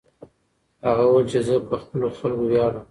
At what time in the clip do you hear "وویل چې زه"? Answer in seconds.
1.05-1.53